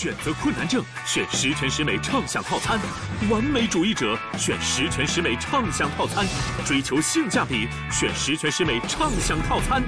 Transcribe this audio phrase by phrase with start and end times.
[0.00, 2.80] 选择困难症选十全十美畅享套餐，
[3.28, 6.26] 完美主义者选十全十美畅享套餐，
[6.64, 9.82] 追求性价比选十全十美畅享套餐。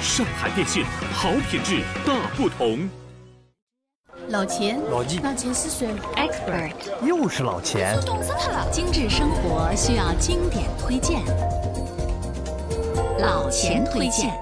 [0.00, 2.88] 上海电信，好品质大不同。
[4.28, 6.74] 老钱，老纪，老钱是谁？Expert，
[7.04, 7.98] 又是老钱。
[8.70, 11.20] 精致生活需要经典推荐，
[13.18, 14.32] 老钱推荐。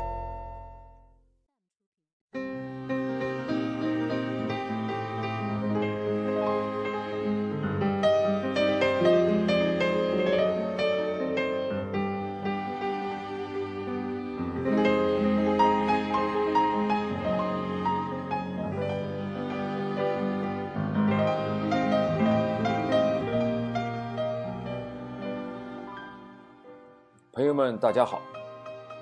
[27.50, 28.22] 朋友们，大家好，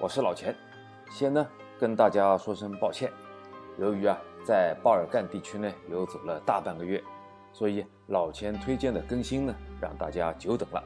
[0.01, 0.57] 我是老钱。
[1.11, 1.47] 先呢
[1.79, 3.13] 跟大家说声抱歉，
[3.79, 7.05] 由于啊在巴尔干地区呢游走了大半个月，
[7.53, 10.83] 所以老钱推荐的更新呢让大家久等了。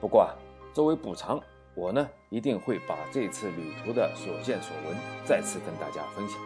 [0.00, 0.34] 不过啊
[0.72, 1.40] 作为补偿，
[1.76, 6.40] 我呢一定会把这次旅途的所见所闻再次跟大家分享，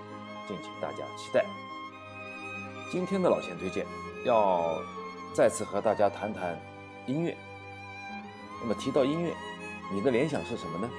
[0.47, 1.43] 敬请大家期待。
[2.93, 3.87] 今天的老钱推荐
[4.27, 4.79] 要
[5.33, 6.61] 再次和大家谈谈
[7.07, 7.35] 音乐。
[8.61, 9.33] 那么提到音乐。
[9.93, 10.91] 你的联想是什么呢？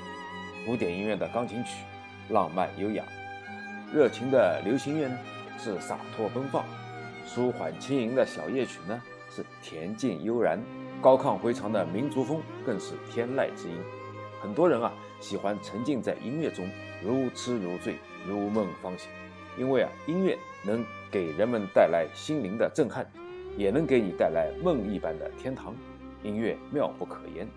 [0.66, 1.84] 古典音乐的钢琴曲，
[2.30, 3.04] 浪漫优雅；
[3.94, 5.18] 热情的流行乐呢，
[5.58, 6.64] 是洒脱奔放；
[7.26, 10.60] 舒缓轻盈的小夜曲呢，是恬静悠然；
[11.02, 13.76] 高亢回肠的民族风更是天籁之音。
[14.42, 16.70] 很多人啊，喜欢沉浸在音乐中，
[17.04, 17.96] 如痴如醉，
[18.28, 19.10] 如梦方醒，
[19.58, 23.06] 因为啊，音乐能给人们带来心灵的震撼，
[23.58, 25.76] 也能给你带来梦一般的天堂。
[26.24, 27.48] 音乐妙不可言。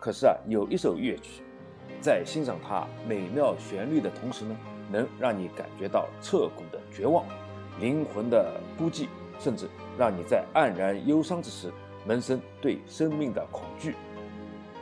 [0.00, 1.42] 可是啊，有一首乐曲，
[2.00, 4.56] 在欣赏它美妙旋律的同时呢，
[4.90, 7.26] 能让你感觉到彻骨的绝望、
[7.78, 11.70] 灵魂的孤寂，甚至让你在黯然忧伤之时，
[12.06, 13.94] 萌生对生命的恐惧。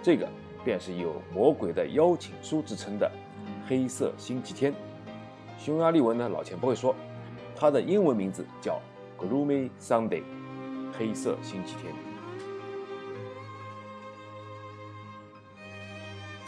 [0.00, 0.28] 这个
[0.64, 3.10] 便是有“魔鬼的邀请书”之称的
[3.68, 4.72] 《黑色星期天》。
[5.58, 6.94] 匈牙利文呢，老钱不会说，
[7.56, 8.80] 它的英文名字叫
[9.20, 10.22] 《Gloomy Sunday》，
[10.96, 12.07] 黑色星期天。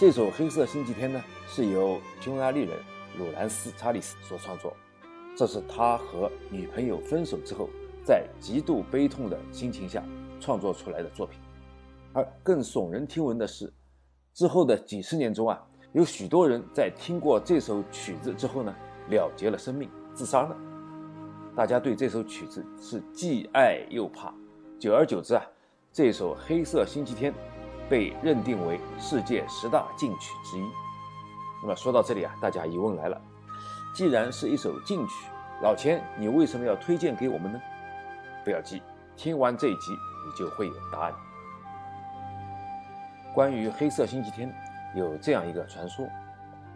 [0.01, 2.71] 这首《黑色星期天》呢，是由匈牙利人
[3.19, 4.75] 鲁兰斯·查理斯所创作。
[5.37, 7.69] 这是他和女朋友分手之后，
[8.03, 10.03] 在极度悲痛的心情下
[10.41, 11.39] 创作出来的作品。
[12.15, 13.71] 而更耸人听闻的是，
[14.33, 15.63] 之后的几十年中啊，
[15.93, 18.75] 有许多人在听过这首曲子之后呢，
[19.11, 20.57] 了结了生命，自杀了。
[21.55, 24.33] 大家对这首曲子是既爱又怕。
[24.79, 25.45] 久而久之啊，
[25.93, 27.31] 这首《黑色星期天》。
[27.91, 30.67] 被认定为世界十大禁曲之一。
[31.61, 33.21] 那么说到这里啊，大家疑问来了：
[33.93, 35.27] 既然是一首禁曲，
[35.61, 37.61] 老钱你为什么要推荐给我们呢？
[38.45, 38.81] 不要急，
[39.17, 39.91] 听完这一集
[40.25, 41.13] 你就会有答案。
[43.35, 44.51] 关于黑色星期天，
[44.95, 46.07] 有这样一个传说：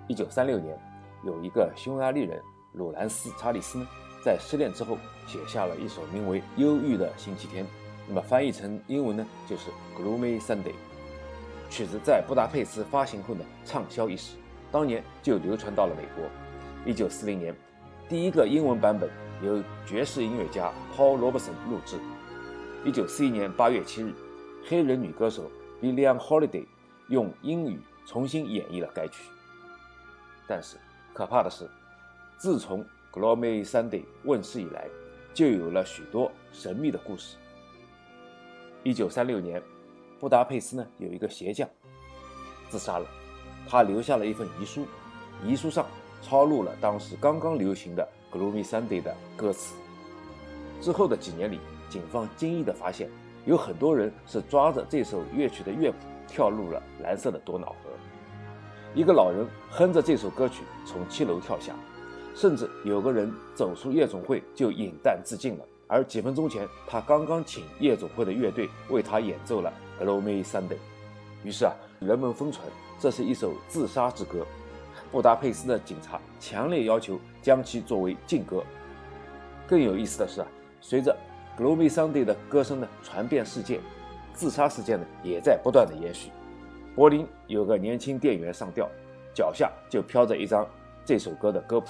[0.09, 0.77] 一九三六年，
[1.23, 2.43] 有一个匈牙利人
[2.73, 3.87] 鲁兰斯·查理斯呢，
[4.25, 7.65] 在失恋之后写下了一首名为《忧郁的星期天》，
[8.07, 10.73] 那么翻译成英文呢，就是《Gloomy Sunday》。
[11.75, 14.37] 曲子在布达佩斯发行后呢，畅销一时，
[14.71, 16.31] 当年就流传到了美国。
[16.87, 17.53] 一九四零年，
[18.09, 19.11] 第一个英文版本
[19.43, 21.99] 由爵士音乐家 Paul Robeson 录制。
[22.85, 24.15] 一九四一年八月七日，
[24.65, 25.51] 黑人女歌手
[25.83, 26.65] Billie Holiday
[27.09, 29.25] 用英语重新演绎了该曲。
[30.47, 30.77] 但是，
[31.13, 31.69] 可怕的是，
[32.37, 34.87] 自从《Gloomy Sunday》问世以来，
[35.35, 37.37] 就有了许多神秘的故事。
[38.85, 39.61] 一九三六年。
[40.25, 41.69] 布达佩斯呢有一个鞋匠
[42.71, 43.07] 自杀了，
[43.69, 44.87] 他留下了一份遗书，
[45.45, 45.85] 遗书上
[46.23, 49.75] 抄录了当时刚刚流行的《Gloomy Sunday》的歌词。
[50.81, 53.11] 之后的几年里，警方惊异地发现，
[53.45, 57.91] 有很多人是抓着这首乐曲的乐谱跳入了蓝色的多瑙河。
[58.95, 61.75] 一个老人哼着这首歌曲从七楼跳下，
[62.35, 65.67] 甚至有个人走出夜总会就饮弹自尽了。
[65.87, 70.69] 而几分钟前，他刚刚请夜总会的乐队为他演奏了《Gloomy Sunday》，
[71.43, 72.67] 于是啊，人们疯传
[72.99, 74.47] 这是一首自杀之歌。
[75.11, 78.63] 布达佩斯的警察强烈要求将其作为禁歌。
[79.67, 80.47] 更有意思的是啊，
[80.81, 81.17] 随着
[81.61, 83.81] 《Gloomy Sunday》的歌声呢传遍世界，
[84.33, 86.31] 自杀事件呢也在不断的延续。
[86.95, 88.89] 柏林有个年轻店员上吊，
[89.35, 90.67] 脚下就飘着一张
[91.05, 91.89] 这首歌的歌谱。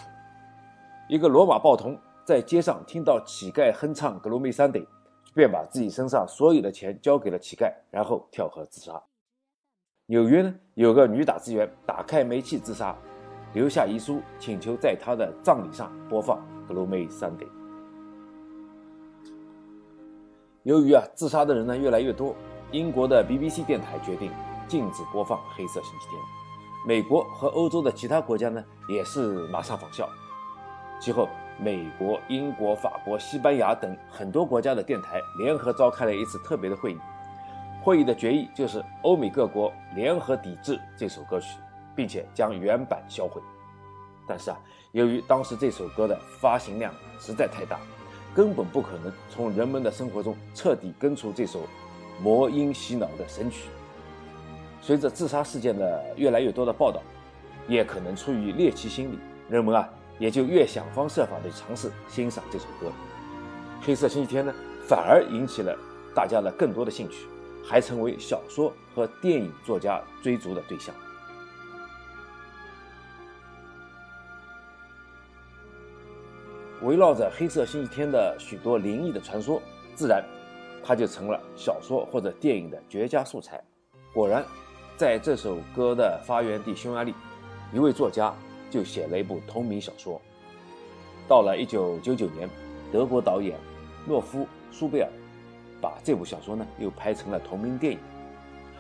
[1.09, 1.99] 一个罗马报童。
[2.27, 4.81] 在街上听到乞丐哼唱《Gloomy Sunday》，
[5.35, 9.03] 便把自己身上所有的钱交给了乞丐，然后跳河自杀。
[10.07, 12.97] 纽约呢，有个女打字员打开煤气自杀，
[13.53, 16.39] 留下遗书，请求在她的葬礼上播放
[16.73, 17.47] 《Gloomy Sunday》。
[20.63, 22.35] 由于啊自杀的人呢越来越多，
[22.71, 24.31] 英国的 BBC 电台决定
[24.69, 26.21] 禁止播放《黑色星期天》。
[26.87, 30.09] 美国和欧洲的其他国家呢也是马上仿效。
[31.01, 31.29] 其后，
[31.59, 36.99] 美国、英国、法国、西班牙等很多国家的电台联合召开了一次特别的会议。
[37.83, 41.59] 会议的决议就是欧美各国联合抵制这首歌曲，
[41.95, 43.41] 并且将原版销毁。
[44.27, 44.59] 但是啊，
[44.93, 47.79] 由于当时这首歌的发行量实在太大，
[48.35, 51.61] 根本不可能从人们的生活中彻底根除这首
[52.23, 53.69] 魔音洗脑的神曲。
[54.81, 57.03] 随着自杀事件的越来越多的报道，
[57.69, 59.19] 也可能出于猎奇心理，
[59.49, 59.89] 人们啊
[60.19, 62.91] 也就越想方设法地尝试欣赏这首歌。
[63.83, 64.55] 黑色星期天呢，
[64.89, 65.77] 反而引起了
[66.15, 67.27] 大家的更多的兴趣。
[67.67, 70.95] 还成为小说和电影作家追逐的对象。
[76.83, 79.63] 围绕着黑色星期天的许多灵异的传说，
[79.95, 80.23] 自然，
[80.85, 83.65] 它就成了小说或者电影的绝佳素材。
[84.13, 84.45] 果然，
[84.99, 87.15] 在这首歌的发源地匈牙利，
[87.73, 88.35] 一位作家
[88.75, 90.21] 就写了一部同名小说。
[91.29, 92.51] 到了一九九九年，
[92.91, 93.57] 德国导演
[94.05, 95.09] 诺夫苏贝尔。
[95.81, 97.99] 把这部小说呢又拍成了同名电影，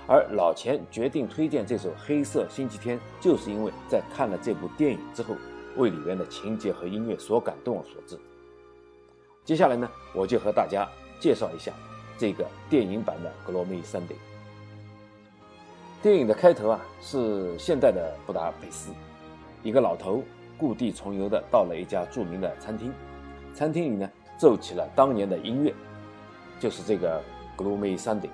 [0.08, 5.36] 而老钱决定推荐这首《黑色星期天》，就是因为在看了这部电影之后，
[5.76, 8.18] 为里面的情节和音乐所感动所致。
[9.44, 10.88] 接下来呢，我就和大家
[11.20, 11.74] 介绍一下
[12.16, 14.00] 这个电影版的《Gloomy Sunday》。
[16.02, 18.92] 电影的开头啊，是现代的布达佩斯，
[19.64, 20.22] 一个老头
[20.58, 22.92] 故地重游的到了一家著名的餐厅，
[23.54, 25.74] 餐厅里呢奏起了当年的音乐。
[26.60, 27.20] 就是这个
[27.56, 28.28] Gloomy Sunday，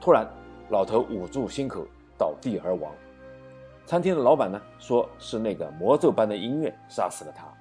[0.00, 0.26] 突然，
[0.70, 1.84] 老头捂住心口
[2.16, 2.94] 倒地而亡。
[3.84, 7.52] 餐厅的老板呢，说是那个魔咒般的音乐杀死了他。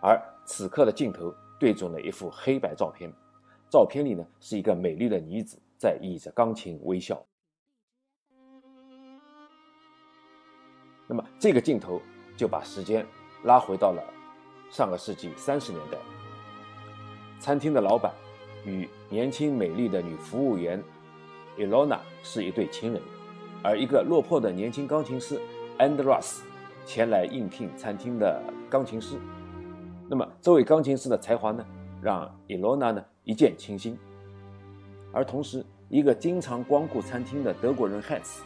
[0.00, 3.12] 而此刻的镜头对准了一幅黑白照片，
[3.68, 7.20] 照片里呢是一个美丽的女子在倚着钢琴微笑。
[11.08, 12.00] 那么这个镜头
[12.36, 13.06] 就把时间
[13.44, 14.02] 拉回到了
[14.70, 15.98] 上个世纪三十年代，
[17.38, 18.12] 餐厅的老板。
[18.66, 20.82] 与年轻美丽的女服务员
[21.58, 23.02] Ilona 是一对情人，
[23.62, 25.38] 而一个落魄的年轻钢琴师
[25.78, 26.38] Andras
[26.86, 29.18] 前来应聘餐厅的钢琴师。
[30.08, 31.62] 那么，这位钢琴师的才华呢，
[32.00, 33.98] 让 Ilona 呢一见倾心。
[35.12, 38.38] 而同时，一个经常光顾餐厅的德国人 Hans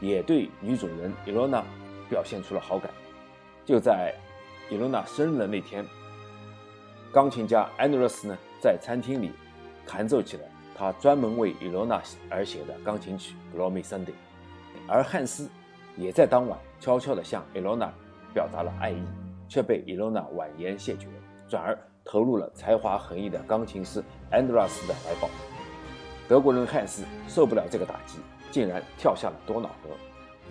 [0.00, 1.62] 也对女主人 Ilona
[2.08, 2.90] 表现出了好感。
[3.66, 4.14] 就在
[4.70, 5.84] Ilona 生日的那天，
[7.12, 9.32] 钢琴家 Andras 呢在餐厅里。
[9.88, 10.42] 弹奏起了
[10.74, 14.06] 他专门为伊罗娜而写的钢琴曲《Gloomy Sunday》，
[14.88, 15.48] 而汉斯
[15.96, 17.88] 也在当晚悄悄地向伊罗娜
[18.34, 19.00] 表达了爱意，
[19.48, 21.06] 却被伊罗娜婉言谢绝，
[21.48, 24.02] 转而投入了才华横溢的钢琴师
[24.32, 25.30] 安德拉斯的怀抱。
[26.28, 28.18] 德国人汉斯受不了这个打击，
[28.50, 29.90] 竟然跳下了多瑙河，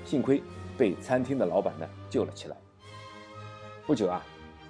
[0.05, 0.41] 幸亏
[0.77, 2.55] 被餐厅的老板呢救了起来。
[3.87, 4.19] 不久啊，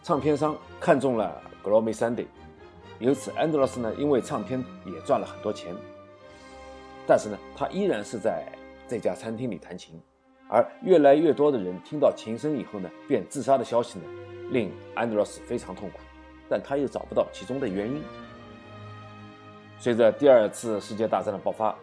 [0.03, 2.23] 唱片商看中了《Gloomy Sunday》。
[2.99, 5.73] 由此，安德罗斯呢，因为唱片也赚了很多钱，
[7.07, 8.45] 但是呢，他依然是在
[8.89, 9.97] 这家餐厅里弹琴，
[10.49, 14.05] 而越来越多的人听到琴声以后呢，便自杀的消息呢，
[14.51, 15.99] 令安德罗斯非常痛苦，
[16.49, 18.03] 但他又找不到其中的原因。
[19.79, 21.73] 随着第二次世界大战的爆发，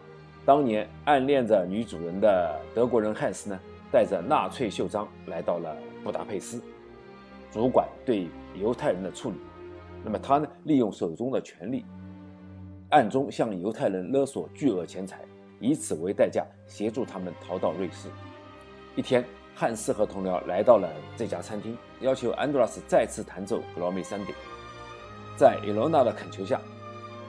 [0.45, 3.59] 当年暗恋着女主人的德国人汉斯呢，
[3.91, 6.61] 带着纳粹袖章来到了布达佩斯，
[7.53, 9.37] 主管对犹太人的处理。
[10.03, 11.85] 那么他呢，利用手中的权力，
[12.89, 15.19] 暗中向犹太人勒索巨额钱财，
[15.59, 18.09] 以此为代价协助他们逃到瑞士。
[18.95, 24.35] 一天，汉斯和同僚来到了这家餐厅，要求安德拉斯再次弹奏《格罗米三点》。
[25.37, 26.59] 在伊罗娜的恳求下，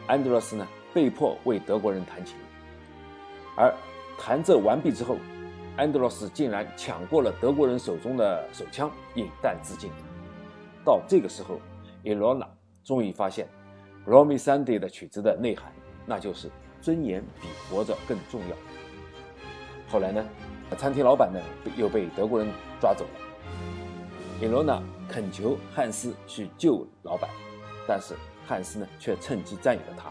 [0.07, 2.35] 安德拉斯呢被迫为德国人弹琴。
[3.57, 3.73] 而
[4.19, 5.19] 弹奏完毕之后，
[5.76, 9.90] 安德罗斯竟然抢过了德国人手中的手枪，引弹自尽。
[10.85, 11.61] 到这个时候，
[12.03, 12.49] 伊罗娜。
[12.85, 13.49] 终于发现，
[14.11, 15.73] 《Gloomy Sunday》的曲子的内涵，
[16.05, 16.50] 那就是
[16.83, 18.57] 尊严比活着更重要。
[19.88, 20.23] 后来呢，
[20.76, 21.41] 餐厅老板呢
[21.79, 22.47] 又被德国人
[22.79, 23.11] 抓走了。
[24.38, 27.31] 伊罗娜恳求汉斯去救老板，
[27.88, 28.14] 但是
[28.47, 30.11] 汉斯呢却趁机占有了他。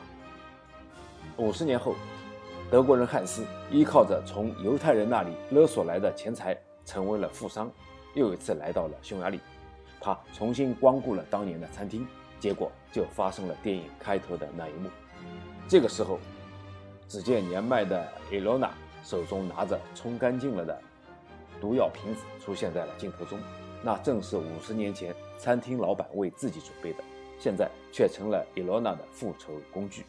[1.37, 1.93] 五十年后，
[2.71, 7.71] 德国人汉斯依靠着从犹太人那里勒索来的钱财，成为了富商，
[8.15, 9.39] 又一次来到了匈牙利。
[10.03, 12.05] 他重新光顾了当年的餐厅
[12.37, 14.89] 结果就发生了电影开头的那一幕。
[15.65, 16.19] 这个时候
[17.07, 18.69] 只见年迈的伊罗娜
[19.01, 20.77] 手中拿着冲干净了的
[21.61, 23.39] 毒药瓶子出现在了镜头中。
[23.81, 27.03] 那正是五十年前餐厅老板为自己准备的
[27.37, 30.05] 现在却成了伊罗娜的复仇工具。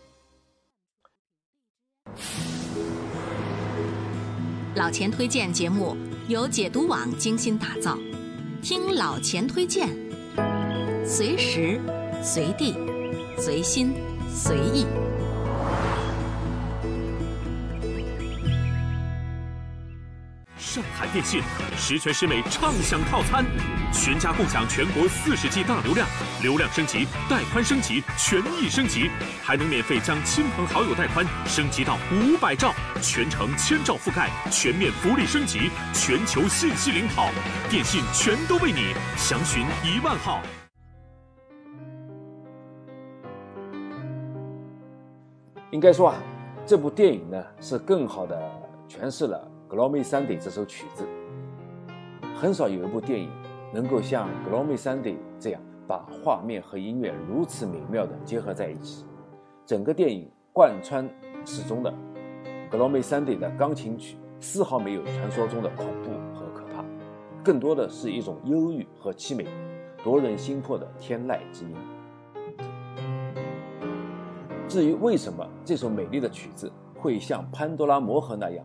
[4.77, 5.97] 老钱推荐节目
[6.29, 7.97] 由解毒网精心打造。
[8.65, 9.87] 听老钱推荐，
[11.05, 11.79] 随时
[12.23, 12.75] 随地
[13.37, 13.93] 随心
[14.35, 14.87] 随意。
[20.75, 21.41] 上海电信
[21.77, 23.45] 十全十美畅享套餐，
[23.93, 26.05] 全家共享全国四十 G 大流量，
[26.43, 29.09] 流量升级、带宽升级、权益升级，
[29.41, 37.31] 还能免费将亲朋好友带宽升级到五百兆，全程千兆覆盖，全面福利升级，全球信息领跑，
[37.71, 40.43] 电信全都为你，详询一万号。
[45.71, 46.17] 应该说啊，
[46.67, 48.37] 这部电影呢是更好的
[48.89, 49.49] 诠释了。
[49.75, 51.05] 《Gloomy Sunday》这首曲子，
[52.33, 53.29] 很少有一部电影
[53.73, 59.05] 能够像《Gloomy Sunday》这样把画面和音乐如此美妙的结合在一起。
[59.67, 61.11] 整个电影贯穿
[61.45, 61.93] 始终的
[62.71, 66.85] 《Gloomy Sunday》的钢琴曲，丝毫没有传说中的恐怖和可怕，
[67.43, 69.45] 更多的是一种忧郁和凄美、
[70.05, 71.75] 夺人心魄的天籁之音。
[74.69, 78.65] 至于为什么这首美丽的曲子会像潘多拉魔盒那样？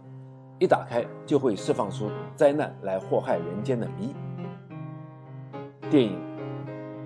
[0.59, 4.13] 一打开就会释放出灾难来祸害人间的谜。
[5.89, 6.19] 电影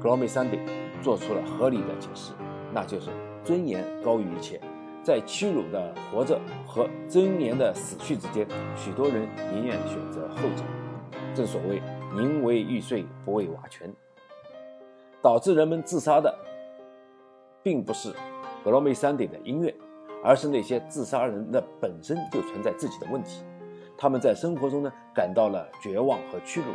[0.03, 0.65] 《Gloomy Sunday》
[1.03, 2.33] 做出了合理的解释，
[2.73, 3.11] 那就是
[3.43, 4.59] 尊严高于一切。
[5.03, 10.63] 在屈辱的活着和尊严的死去之间，许多人宁愿选择后者。
[11.35, 11.81] 正所谓
[12.15, 13.93] “宁为玉碎，不为瓦全”。
[15.21, 16.33] 导致人们自杀的，
[17.61, 18.11] 并不是
[18.65, 19.75] 《Gloomy Sunday》的音乐。
[20.23, 23.43] 而是那些自杀人的本身就存在自己的问题，
[23.97, 26.67] 他们在生活中呢感到了绝望和屈辱，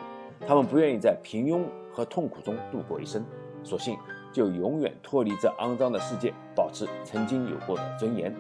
[0.47, 3.25] 他们不愿意在平庸和痛苦中度过一生，
[3.65, 3.97] 索性
[4.33, 8.35] 就永远脱离这肮脏的世界，保持曾经有过的尊严。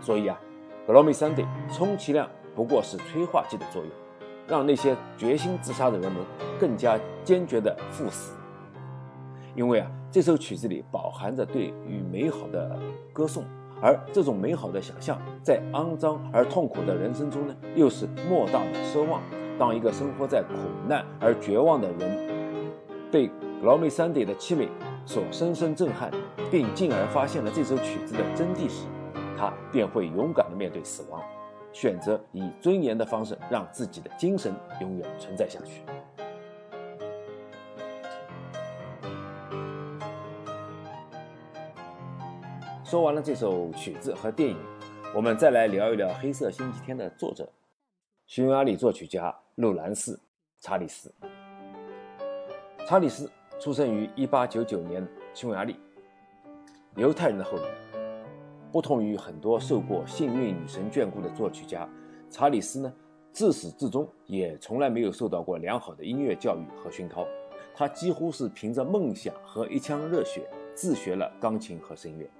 [0.00, 0.40] 所以啊，
[0.90, 1.44] 《Gloomy Sunday》
[1.74, 3.90] 充其量不过是催化剂的作用，
[4.46, 6.22] 让那些决心自杀的人们
[6.60, 8.36] 更加坚决地赴死。
[9.56, 12.78] 因为啊，这首曲子里饱含着对于美好的
[13.12, 13.42] 歌颂。
[13.80, 19.20] 而这种美好的想象，在肮脏而痛苦的人生中呢，又是莫大的奢望。
[19.58, 20.54] 当一个生活在苦
[20.86, 22.28] 难而绝望的人，
[23.10, 23.28] 被
[23.62, 24.68] 《Gloomy Sunday》的凄美
[25.04, 26.10] 所深深震撼，
[26.50, 28.86] 并进而发现了这首曲子的真谛时，
[29.36, 31.22] 他便会勇敢地面对死亡，
[31.72, 35.82] 选择以尊严的方式让自己的精神永远存在下去。
[42.86, 44.56] 说完了这首曲子和电影，
[45.12, 47.48] 我们再来聊一聊《黑色星期天》的作者——
[48.28, 50.14] 匈牙利作曲家路兰斯·
[50.60, 51.12] 查理斯。
[52.86, 53.28] 查理斯
[53.58, 55.74] 出生于1899年匈牙利，
[56.94, 57.62] 犹太人的后裔。
[58.70, 61.88] 不同于很多受过幸运女神眷顾的作曲家，
[62.30, 62.92] 查理斯呢，
[63.32, 67.26] 自始至终也从来没有受到过良好的音乐教育和熏陶。
[67.74, 72.30] 他几乎是凭着梦想和一腔热血自学了钢琴和声乐。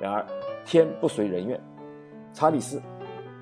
[0.00, 0.26] 然而，
[0.64, 1.60] 天不随人愿。
[2.32, 2.82] 查理斯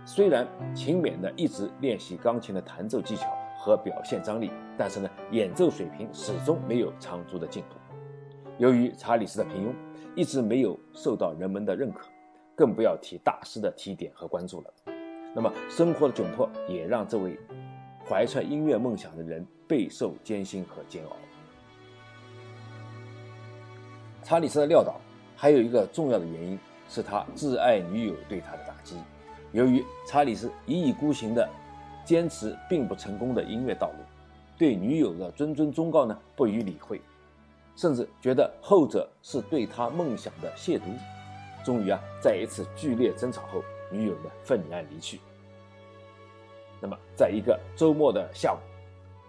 [0.04, 3.26] 虽然勤勉地一直练习钢琴的弹奏技巧
[3.58, 7.74] 和表现张力，但是呢，演奏水平始终没有长足的进步。
[8.58, 9.72] 由于查理斯的平庸，
[10.14, 12.06] 一直没有受到人们的认可，
[12.54, 14.72] 更不要提大师的提点和关注了。
[15.34, 17.36] 那么，生活的窘迫也让这位
[18.08, 21.16] 怀揣音乐梦想的人备受艰辛和煎熬。
[24.22, 25.00] 查理斯的撂倒。
[25.44, 26.58] 还有一个重要的原因
[26.88, 28.96] 是他挚爱女友对他的打击。
[29.52, 31.46] 由于查理斯一意孤行的
[32.02, 33.96] 坚持并不成功的音乐道路，
[34.56, 36.98] 对女友的谆谆忠告呢不予理会，
[37.76, 40.84] 甚至觉得后者是对他梦想的亵渎。
[41.62, 45.20] 终于啊，在一次剧烈争吵后，女友呢愤然离去。
[46.80, 48.58] 那么，在一个周末的下午，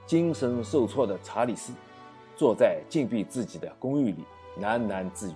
[0.06, 1.74] 精神受挫的查理斯
[2.38, 4.24] 坐在禁闭自己的公寓里
[4.62, 5.36] 喃喃自语。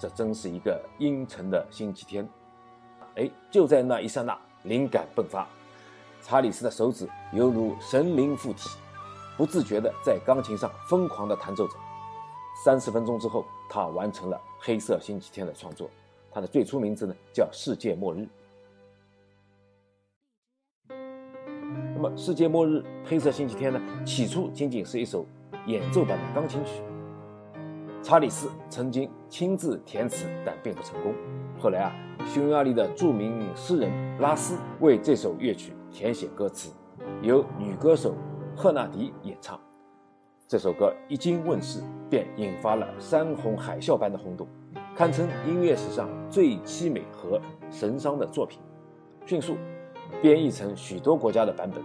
[0.00, 2.26] 这真是一个阴沉的星期天，
[3.16, 5.46] 哎，就在那一刹那，灵感迸发，
[6.22, 8.70] 查理斯的手指犹如神灵附体，
[9.36, 11.74] 不自觉地在钢琴上疯狂地弹奏着。
[12.64, 15.90] 三十分钟之后，他完成了《黑色星期天》的创作，
[16.30, 18.20] 它的最初名字呢叫《世界末日》。
[21.94, 25.26] 那么，《世界末日》《黑色星期天》呢，起初仅仅是一首
[25.66, 26.82] 演奏版的钢琴曲。
[28.10, 31.14] 查理斯曾经亲自填词，但并不成功。
[31.60, 31.92] 后来啊，
[32.26, 36.72] 匈牙利的著名诗人拉斯为这首乐曲填写歌词，
[37.22, 38.16] 由女歌手
[38.56, 39.60] 赫纳迪演唱。
[40.48, 44.44] 这首歌一经问世，便引发了山洪海啸般的轰动，
[44.96, 47.40] 堪称音乐史上最凄美和
[47.70, 48.58] 神伤的作品。
[49.24, 49.56] 迅速，
[50.20, 51.80] 编译成许多国家的版本，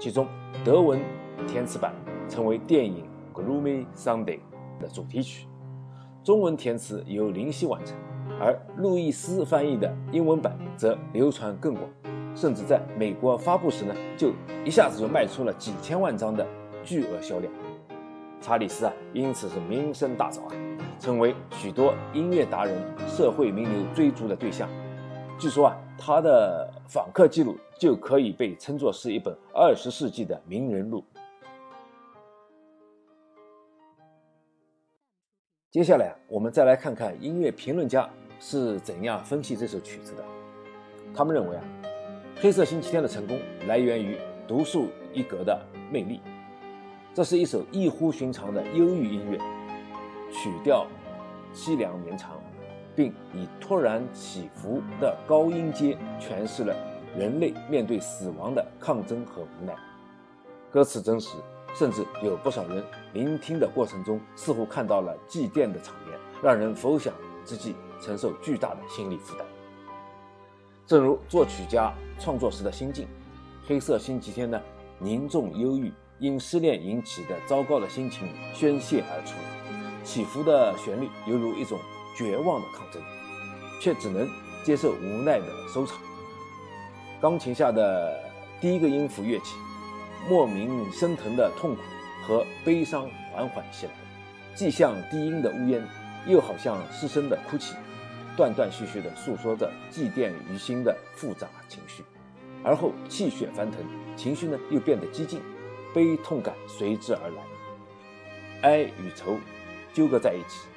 [0.00, 0.26] 其中
[0.64, 1.00] 德文
[1.46, 1.94] 填词版
[2.28, 3.04] 成为电影
[3.40, 4.40] 《Gloomy Sunday》
[4.80, 5.46] 的主题曲，
[6.22, 7.96] 中文填词由林夕完成，
[8.38, 11.88] 而路易斯翻译的英文版则流传更广，
[12.34, 16.46] 甚至在美国发布时呢，就一下子就卖出了几千万张的
[16.84, 17.50] 巨额销量。
[18.38, 20.52] 查理斯啊，因此是名声大噪啊，
[20.98, 24.68] 成为许多音乐达人、社会名流追逐的对象。
[25.38, 31.02] 据说啊，他的访客记录就可以被称作是一本二十世纪的名人录。
[35.70, 38.10] 接下来，我们再来看看音乐评论家
[38.40, 40.24] 是怎样分析这首曲子的。
[41.14, 41.62] 他们认为啊，
[42.42, 45.56] 《黑色星期天》的成功来源于独树一格的
[45.88, 46.20] 魅力。
[47.14, 49.38] 这是一首异乎寻常的忧郁音乐，
[50.32, 50.88] 曲调
[51.54, 52.32] 凄凉绵长，
[52.96, 56.74] 并以突然起伏的高音阶诠释了
[57.16, 59.72] 人类面对死亡的抗争和无奈。
[60.68, 61.36] 歌词真实，
[61.74, 69.46] 甚至有不少人聆听的过程中似乎看到了祭奠的场面，让人浮想之际承受巨大的心理负担。
[70.86, 73.06] 正如作曲家创作时的心境，
[73.66, 74.60] 《黑色星期天》呢，
[74.98, 75.92] 凝重忧郁。
[76.18, 79.34] 因失恋引起的糟糕的心情宣泄而出，
[80.04, 81.78] 起伏的旋律犹如一种
[82.14, 83.00] 绝望的抗争，
[83.80, 84.28] 却只能
[84.62, 85.98] 接受无奈的收场。
[87.22, 88.22] 钢琴下的
[88.60, 89.56] 第一个音符跃起，
[90.28, 91.82] 莫名升腾的痛苦
[92.26, 93.92] 和悲伤缓缓袭来，
[94.54, 95.82] 既像低音的呜咽，
[96.26, 97.74] 又好像失声的哭泣，
[98.36, 102.04] 断断续续地诉说着祭奠于心的复杂情绪。
[102.62, 103.80] 而后气血翻腾，
[104.16, 105.40] 情绪呢又变得激进。
[105.92, 107.42] 悲痛感随之而来，
[108.62, 109.36] 哀与愁
[109.92, 110.68] 纠葛在一起，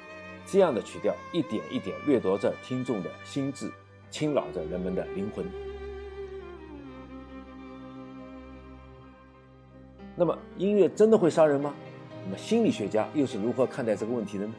[0.44, 3.70] 这样的曲调一点一点掠夺着听众的心智，
[4.10, 5.46] 侵扰着人们的灵魂。
[10.16, 11.74] 那么，音乐真的会杀人吗？
[12.24, 14.54] 那么，心理学家又是如何看待这个问题的呢？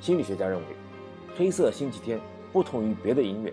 [0.00, 0.64] 心理学家认为，
[1.36, 2.18] 《黑色星期天》
[2.52, 3.52] 不同于别的音乐，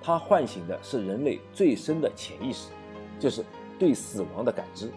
[0.00, 2.70] 它唤醒的是人类最深的潜意识，
[3.18, 3.44] 就是。
[3.80, 4.90] 对死亡的感知，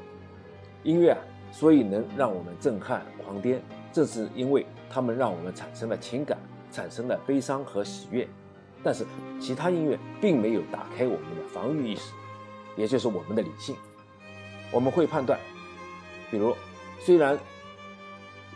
[0.82, 1.19] 音乐啊，
[1.52, 3.60] 所以能让我们震撼狂癫，
[3.93, 6.36] 正是因为他们让我们产生了情感，
[6.71, 8.28] 产生了悲伤和喜悦。
[8.82, 9.06] 但是
[9.39, 12.12] 其他音乐并没有打开我们的防御意识，
[12.76, 13.76] 也就是我们的理性。
[14.72, 15.40] 我们会判断，
[16.32, 16.56] 比如，
[17.00, 17.38] 虽然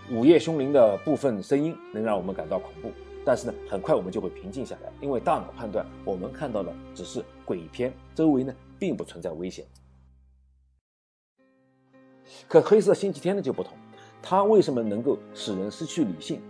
[0.09, 2.91] 午夜凶铃的部分声音能让我们感到恐怖，
[3.25, 9.65] 但是呢，很快我们就会平静下来，因为大脑判断我们看到的只是鬼片，周围呢并不存在危险。
[12.47, 13.73] 可黑色星期天呢就不同，
[14.21, 16.41] 它为什么能够使人失去理性？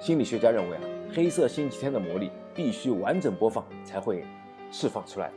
[0.00, 4.24] 心理学家认为啊，黑色星期天的魔力必须完整播放才会
[4.70, 5.30] 释放出来。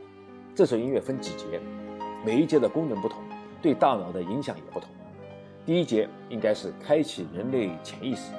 [0.54, 1.60] 这首音乐分几节，
[2.24, 3.22] 每一节的功能不同，
[3.62, 4.90] 对大脑的影响也不同。
[5.64, 8.32] 第一节应该是开启人类潜意识，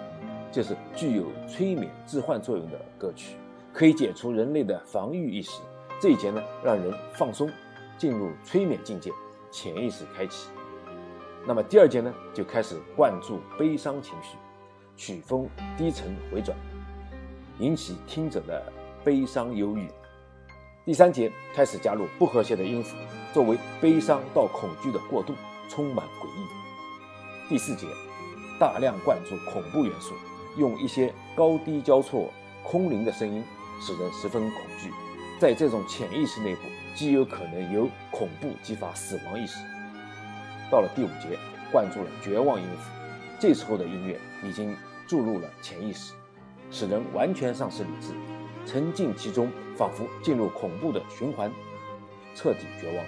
[0.52, 3.38] 就是具有催眠致幻作用的歌曲，
[3.72, 5.62] 可以解除人类的防御意识。
[6.02, 7.50] 这一节呢，让人放松，
[7.98, 9.10] 进入催眠境界，
[9.50, 10.50] 潜意识开启。
[11.48, 14.38] 那么第二节呢，就开始灌注悲伤情绪，
[14.98, 16.58] 曲风低沉回转，
[17.60, 18.62] 引起听者的
[19.04, 19.88] 悲伤忧郁。
[20.86, 22.98] 第三节开始加入不和谐的音符，
[23.34, 25.34] 作为悲伤到恐惧的过渡，
[25.70, 27.48] 充满诡异。
[27.48, 27.88] 第四节
[28.60, 30.14] 大量灌注恐怖元素，
[30.58, 32.30] 用一些高低交错、
[32.64, 33.42] 空灵的声音，
[33.80, 34.92] 使人十分恐惧。
[35.40, 39.60] 在这种潜意识内部，极有可能由恐怖激发死亡意识。
[40.70, 41.40] 到了第五节，
[41.72, 42.92] 灌注了绝望音符，
[43.40, 44.76] 这时候的音乐已经
[45.08, 46.12] 注入了潜意识，
[46.70, 48.10] 使人完全丧失理智，
[48.66, 51.52] 沉浸其中，仿佛进入恐怖的循环，
[52.36, 53.06] 彻底绝望。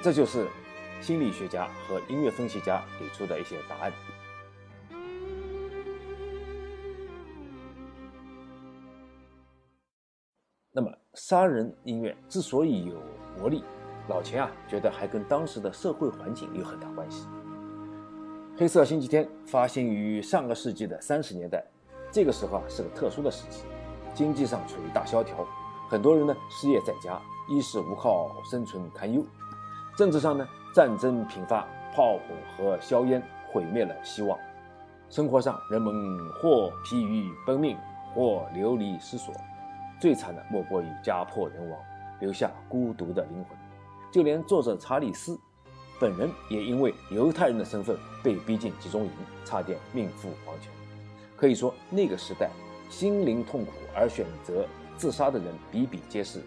[0.00, 0.46] 这就是
[1.00, 3.92] 心理学家和音乐分析家给出的一些答案。
[10.74, 12.94] 那么，杀人音乐之所以有
[13.38, 13.62] 魔力。
[14.08, 17.26] 老钱啊，觉得还跟当时的社会环境有很大关系。
[18.56, 21.64] 黑色星期天发行于上个世纪的三十年代，
[22.10, 23.64] 这个时候啊是个特殊的时期，
[24.14, 25.46] 经济上处于大萧条，
[25.88, 29.24] 很多人呢失业在家，衣食无靠，生存堪忧。
[29.96, 32.20] 政治上呢战争频发，炮火
[32.56, 34.38] 和硝烟毁灭了希望。
[35.10, 35.92] 生活上人们
[36.40, 37.76] 或疲于奔命，
[38.14, 39.34] 或流离失所，
[40.00, 41.78] 最惨的莫过于家破人亡，
[42.20, 43.56] 留下孤独的灵魂。
[44.10, 45.38] 就连作者查理斯
[45.98, 49.10] 本人也因为犹太人的身份被逼进集中营，
[49.44, 50.72] 差点命赴黄泉。
[51.36, 52.50] 可以说，那个时代
[52.88, 56.40] 心灵痛苦而选择自杀的人比比皆是。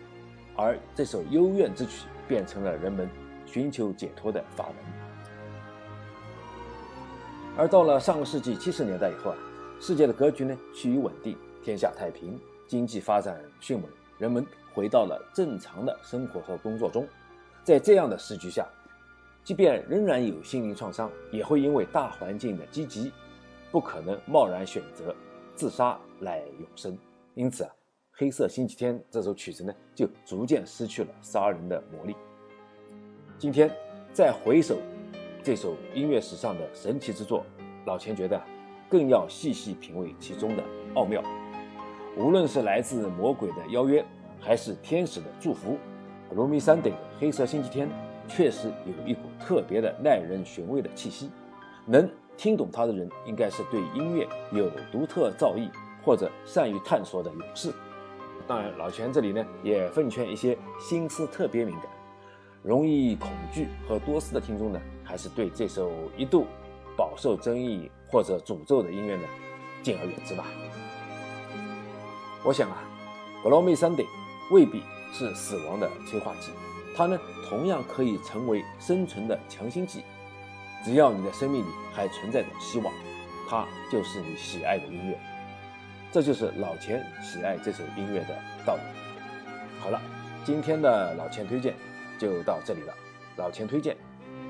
[0.56, 3.10] 而这首幽怨之曲变成了人们
[3.46, 4.76] 寻求解脱的法门。
[7.58, 9.38] 而到了上个世纪七十年代以后啊，
[9.80, 17.08] 世界的格局呢趋于稳定，天下太平，经济发展迅猛，人们回到了正常的生活和工作中。
[17.64, 18.68] 在这样的时局下，
[19.44, 23.12] 即便仍然有心灵创伤，也会因为大环境的积极，
[23.72, 25.16] 不可能贸然选择
[25.56, 26.98] 自杀来永生。
[27.36, 27.70] 因此啊，
[28.14, 32.16] 《黑色星期天》这首曲子呢，就逐渐失去了杀人的魔力。
[33.38, 33.70] 今天
[34.14, 34.78] 再回首。
[35.44, 37.46] 这首音乐史上的神奇之作，
[37.86, 38.42] 老钱觉得
[38.90, 40.64] 更要细细品味其中的
[40.96, 41.22] 奥妙。
[42.18, 44.04] 无论是来自魔鬼的邀约，
[44.40, 45.78] 还是天使的祝福，
[46.34, 47.90] 《Gloomy Sunday》黑色星期天
[48.30, 51.30] 确实有一股特别的耐人寻味的气息。
[51.86, 55.70] 能听懂它的人，应该是对音乐有独特造诣
[56.06, 57.74] 或者善于探索的勇士。
[58.48, 61.86] 当然，老钱这里呢也奉劝一些心思特别敏感。
[62.62, 66.46] 容易恐惧和多思的听众呢，还是对这首一度
[66.96, 69.24] 饱受争议或者诅咒的音乐呢，
[69.84, 70.46] 敬而远之吧。
[72.44, 72.78] 我想啊，
[73.48, 74.06] 《Gloomy Sunday》
[74.52, 76.52] 未必是死亡的催化剂，
[76.96, 80.04] 它呢同样可以成为生存的强心剂。
[80.84, 82.94] 只要你的生命里还存在着希望，
[83.50, 85.20] 它就是你喜爱的音乐。
[86.16, 88.34] 这就是老钱喜爱这首音乐的
[88.66, 88.82] 道理。
[89.82, 90.02] 好了，
[90.46, 91.76] 今天的老钱推荐。
[92.18, 92.94] 就到这里了，
[93.36, 93.98] 老钱推荐，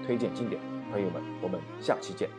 [0.05, 2.29] 推荐经典，朋友们，我们下期见。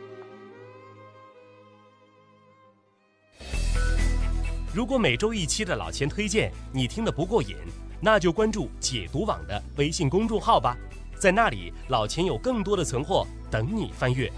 [4.73, 7.57] 如果每周一期的老钱推荐你听得不过瘾，
[7.99, 10.77] 那就关注解读网的微信公众号吧，
[11.19, 14.31] 在那里老钱有更多的存货等你翻阅。